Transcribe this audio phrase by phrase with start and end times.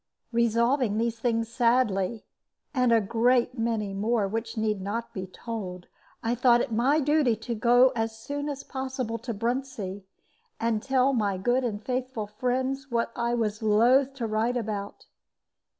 [0.31, 2.25] Revolving these things sadly,
[2.73, 5.85] and a great many more which need not be told,
[6.23, 10.01] I thought it my duty to go as soon as possible to Bruntsea,
[10.59, 15.05] and tell my good and faithful friends what I was loath to write about.